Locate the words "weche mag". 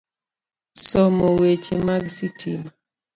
1.39-2.03